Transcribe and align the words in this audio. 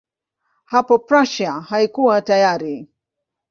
Hapo 0.65 0.99
Prussia 0.99 1.51
haikuwa 1.61 2.21
tayari. 2.21 2.87